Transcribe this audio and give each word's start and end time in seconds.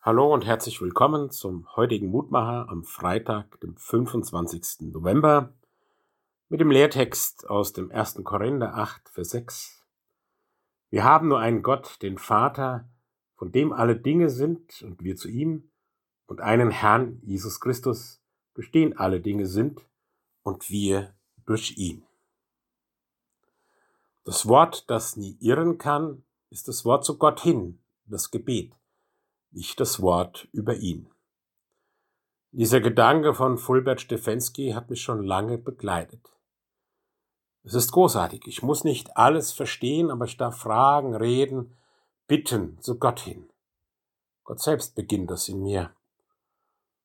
Hallo 0.00 0.32
und 0.32 0.46
herzlich 0.46 0.80
willkommen 0.80 1.32
zum 1.32 1.74
heutigen 1.74 2.06
Mutmacher 2.06 2.68
am 2.70 2.84
Freitag, 2.84 3.60
dem 3.60 3.76
25. 3.76 4.92
November, 4.92 5.52
mit 6.48 6.60
dem 6.60 6.70
Lehrtext 6.70 7.50
aus 7.50 7.72
dem 7.72 7.90
1. 7.90 8.20
Korinther 8.22 8.76
8, 8.76 9.08
Vers 9.08 9.30
6. 9.30 9.84
Wir 10.90 11.02
haben 11.02 11.26
nur 11.26 11.40
einen 11.40 11.62
Gott, 11.62 12.00
den 12.00 12.16
Vater, 12.16 12.88
von 13.34 13.50
dem 13.50 13.72
alle 13.72 13.96
Dinge 13.96 14.30
sind 14.30 14.82
und 14.82 15.02
wir 15.02 15.16
zu 15.16 15.28
ihm, 15.28 15.68
und 16.26 16.40
einen 16.40 16.70
Herrn, 16.70 17.20
Jesus 17.24 17.58
Christus, 17.58 18.22
durch 18.54 18.70
den 18.70 18.96
alle 18.96 19.20
Dinge 19.20 19.46
sind 19.46 19.84
und 20.44 20.70
wir 20.70 21.12
durch 21.44 21.76
ihn. 21.76 22.06
Das 24.22 24.46
Wort, 24.46 24.88
das 24.88 25.16
nie 25.16 25.36
irren 25.40 25.76
kann, 25.76 26.22
ist 26.50 26.68
das 26.68 26.84
Wort 26.84 27.04
zu 27.04 27.18
Gott 27.18 27.40
hin, 27.40 27.80
das 28.06 28.30
Gebet 28.30 28.78
nicht 29.50 29.80
das 29.80 30.00
Wort 30.00 30.48
über 30.52 30.76
ihn. 30.76 31.10
Dieser 32.50 32.80
Gedanke 32.80 33.34
von 33.34 33.58
Fulbert 33.58 34.00
Stefensky 34.00 34.70
hat 34.70 34.90
mich 34.90 35.02
schon 35.02 35.22
lange 35.22 35.58
begleitet. 35.58 36.32
Es 37.62 37.74
ist 37.74 37.92
großartig. 37.92 38.46
Ich 38.46 38.62
muss 38.62 38.84
nicht 38.84 39.16
alles 39.16 39.52
verstehen, 39.52 40.10
aber 40.10 40.24
ich 40.24 40.38
darf 40.38 40.56
fragen, 40.56 41.14
reden, 41.14 41.76
bitten 42.26 42.80
zu 42.80 42.98
Gott 42.98 43.20
hin. 43.20 43.50
Gott 44.44 44.60
selbst 44.60 44.94
beginnt 44.94 45.30
das 45.30 45.48
in 45.48 45.62
mir. 45.62 45.94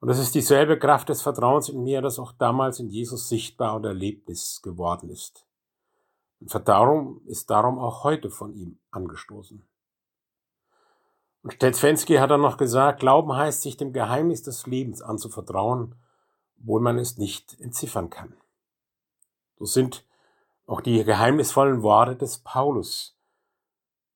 Und 0.00 0.08
es 0.08 0.18
ist 0.18 0.34
dieselbe 0.34 0.78
Kraft 0.78 1.08
des 1.08 1.22
Vertrauens 1.22 1.68
in 1.68 1.82
mir, 1.82 2.02
das 2.02 2.18
auch 2.18 2.32
damals 2.32 2.80
in 2.80 2.88
Jesus 2.88 3.28
sichtbar 3.28 3.76
und 3.76 3.84
Erlebnis 3.84 4.60
geworden 4.62 5.10
ist. 5.10 5.46
Und 6.40 6.50
Vertrauen 6.50 7.20
ist 7.26 7.50
darum 7.50 7.78
auch 7.78 8.04
heute 8.04 8.30
von 8.30 8.54
ihm 8.54 8.78
angestoßen. 8.90 9.64
Und 11.42 11.54
Stetzfensky 11.54 12.16
hat 12.16 12.30
dann 12.30 12.40
noch 12.40 12.56
gesagt, 12.56 13.00
Glauben 13.00 13.34
heißt, 13.34 13.62
sich 13.62 13.76
dem 13.76 13.92
Geheimnis 13.92 14.42
des 14.42 14.66
Lebens 14.66 15.02
anzuvertrauen, 15.02 15.94
obwohl 16.60 16.80
man 16.80 16.98
es 16.98 17.16
nicht 17.16 17.58
entziffern 17.60 18.10
kann. 18.10 18.34
So 19.58 19.64
sind 19.64 20.04
auch 20.66 20.80
die 20.80 21.02
geheimnisvollen 21.02 21.82
Worte 21.82 22.16
des 22.16 22.38
Paulus. 22.38 23.16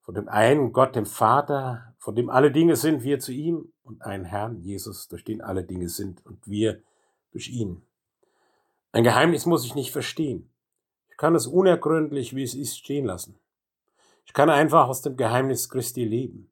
Von 0.00 0.14
dem 0.14 0.28
einen 0.28 0.72
Gott, 0.72 0.96
dem 0.96 1.06
Vater, 1.06 1.94
von 1.98 2.14
dem 2.14 2.28
alle 2.28 2.50
Dinge 2.50 2.76
sind, 2.76 3.04
wir 3.04 3.20
zu 3.20 3.32
ihm, 3.32 3.72
und 3.84 4.02
einen 4.02 4.24
Herrn, 4.24 4.60
Jesus, 4.60 5.08
durch 5.08 5.24
den 5.24 5.40
alle 5.40 5.64
Dinge 5.64 5.88
sind, 5.88 6.24
und 6.26 6.46
wir 6.46 6.82
durch 7.30 7.48
ihn. 7.48 7.82
Ein 8.92 9.04
Geheimnis 9.04 9.46
muss 9.46 9.64
ich 9.64 9.74
nicht 9.74 9.92
verstehen. 9.92 10.50
Ich 11.08 11.16
kann 11.16 11.34
es 11.34 11.46
unergründlich, 11.46 12.36
wie 12.36 12.42
es 12.42 12.54
ist, 12.54 12.76
stehen 12.76 13.06
lassen. 13.06 13.38
Ich 14.26 14.34
kann 14.34 14.50
einfach 14.50 14.88
aus 14.88 15.02
dem 15.02 15.16
Geheimnis 15.16 15.70
Christi 15.70 16.04
leben. 16.04 16.51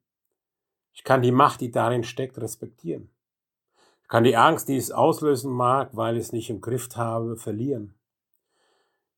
Ich 0.93 1.03
kann 1.03 1.21
die 1.21 1.31
Macht, 1.31 1.61
die 1.61 1.71
darin 1.71 2.03
steckt, 2.03 2.37
respektieren. 2.37 3.09
Ich 4.03 4.07
kann 4.07 4.23
die 4.23 4.35
Angst, 4.35 4.67
die 4.67 4.77
es 4.77 4.91
auslösen 4.91 5.51
mag, 5.51 5.89
weil 5.93 6.17
ich 6.17 6.23
es 6.23 6.31
nicht 6.31 6.49
im 6.49 6.61
Griff 6.61 6.89
habe, 6.95 7.37
verlieren. 7.37 7.95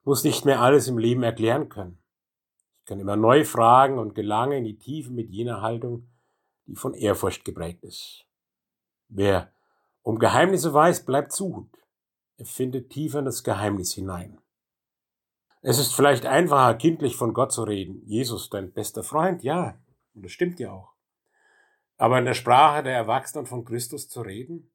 Ich 0.02 0.06
muss 0.06 0.24
nicht 0.24 0.46
mehr 0.46 0.62
alles 0.62 0.88
im 0.88 0.98
Leben 0.98 1.24
erklären 1.24 1.70
können. 1.70 1.98
Ich 2.80 2.86
kann 2.86 3.00
immer 3.00 3.16
neu 3.16 3.46
fragen 3.46 3.98
und 3.98 4.16
gelange 4.16 4.58
in 4.58 4.66
die 4.66 4.78
Tiefe 4.78 5.12
mit 5.12 5.30
jener 5.30 5.62
Haltung, 5.62 6.10
die 6.66 6.76
von 6.76 6.94
Ehrfurcht 6.94 7.46
geprägt 7.46 7.84
ist. 7.84 8.26
Wer 9.08 9.52
um 10.02 10.20
Geheimnisse 10.20 10.74
weiß, 10.74 11.06
bleibt 11.06 11.32
suchend. 11.32 11.78
Er 12.38 12.46
findet 12.46 12.90
tiefer 12.90 13.20
in 13.20 13.26
das 13.26 13.44
Geheimnis 13.44 13.94
hinein. 13.94 14.42
Es 15.62 15.80
ist 15.80 15.96
vielleicht 15.96 16.26
einfacher, 16.26 16.76
kindlich 16.76 17.16
von 17.16 17.34
Gott 17.34 17.54
zu 17.54 17.64
reden. 17.64 18.02
Jesus, 18.06 18.50
dein 18.50 18.74
bester 18.74 19.02
Freund, 19.02 19.44
ja, 19.44 19.80
und 20.14 20.26
das 20.26 20.34
stimmt 20.34 20.60
ja 20.60 20.74
auch. 20.74 20.93
Aber 22.04 22.20
in 22.20 22.26
der 22.26 22.34
Sprache 22.34 22.84
der 22.84 22.96
Erwachsenen 22.96 23.46
von 23.46 23.64
Christus 23.64 24.10
zu 24.10 24.24
reden? 24.24 24.70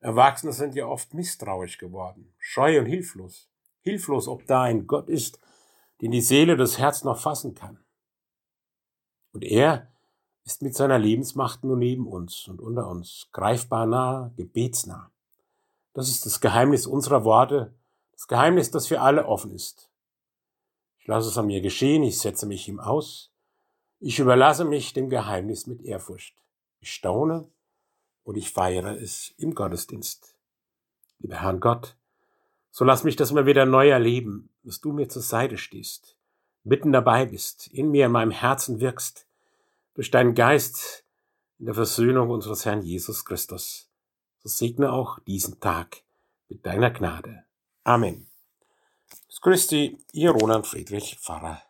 Erwachsene 0.00 0.52
sind 0.52 0.74
ja 0.74 0.86
oft 0.86 1.14
misstrauisch 1.14 1.78
geworden, 1.78 2.34
scheu 2.36 2.80
und 2.80 2.84
hilflos. 2.84 3.48
Hilflos, 3.80 4.28
ob 4.28 4.44
da 4.46 4.64
ein 4.64 4.86
Gott 4.86 5.08
ist, 5.08 5.38
den 6.02 6.10
die 6.10 6.20
Seele 6.20 6.58
das 6.58 6.76
Herz 6.76 7.02
noch 7.02 7.18
fassen 7.18 7.54
kann. 7.54 7.82
Und 9.32 9.42
er 9.42 9.90
ist 10.44 10.60
mit 10.60 10.74
seiner 10.74 10.98
Lebensmacht 10.98 11.64
nur 11.64 11.78
neben 11.78 12.06
uns 12.06 12.46
und 12.46 12.60
unter 12.60 12.88
uns, 12.88 13.30
greifbar 13.32 13.86
nah, 13.86 14.30
gebetsnah. 14.36 15.10
Das 15.94 16.10
ist 16.10 16.26
das 16.26 16.42
Geheimnis 16.42 16.86
unserer 16.86 17.24
Worte, 17.24 17.74
das 18.12 18.28
Geheimnis, 18.28 18.70
das 18.70 18.86
für 18.86 19.00
alle 19.00 19.24
offen 19.28 19.50
ist. 19.50 19.90
Ich 20.98 21.06
lasse 21.06 21.30
es 21.30 21.38
an 21.38 21.46
mir 21.46 21.62
geschehen, 21.62 22.02
ich 22.02 22.18
setze 22.18 22.44
mich 22.44 22.68
ihm 22.68 22.80
aus, 22.80 23.34
ich 24.06 24.18
überlasse 24.18 24.66
mich 24.66 24.92
dem 24.92 25.08
Geheimnis 25.08 25.66
mit 25.66 25.80
Ehrfurcht. 25.80 26.43
Ich 26.84 26.92
staune 26.92 27.48
und 28.24 28.36
ich 28.36 28.52
feiere 28.52 29.00
es 29.00 29.32
im 29.38 29.54
Gottesdienst. 29.54 30.36
Lieber 31.18 31.40
Herrn 31.40 31.58
Gott, 31.58 31.96
so 32.70 32.84
lass 32.84 33.04
mich 33.04 33.16
das 33.16 33.32
mal 33.32 33.46
wieder 33.46 33.64
neu 33.64 33.88
erleben, 33.88 34.50
dass 34.64 34.82
du 34.82 34.92
mir 34.92 35.08
zur 35.08 35.22
Seite 35.22 35.56
stehst, 35.56 36.14
mitten 36.62 36.92
dabei 36.92 37.24
bist, 37.24 37.68
in 37.68 37.90
mir, 37.90 38.04
in 38.04 38.12
meinem 38.12 38.32
Herzen 38.32 38.80
wirkst, 38.80 39.26
durch 39.94 40.10
deinen 40.10 40.34
Geist 40.34 41.06
in 41.58 41.64
der 41.64 41.74
Versöhnung 41.74 42.28
unseres 42.28 42.66
Herrn 42.66 42.82
Jesus 42.82 43.24
Christus. 43.24 43.88
So 44.42 44.50
segne 44.50 44.92
auch 44.92 45.20
diesen 45.20 45.60
Tag 45.60 46.02
mit 46.50 46.66
deiner 46.66 46.90
Gnade. 46.90 47.44
Amen. 47.84 48.26
Grüß 49.40 49.72
ihr 49.72 50.30
Roland 50.30 50.66
Friedrich 50.66 51.16
Pfarrer. 51.18 51.62